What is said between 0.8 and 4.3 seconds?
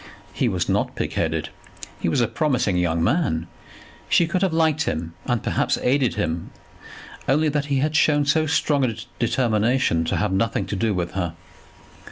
pigheaded; he was a promising young man; she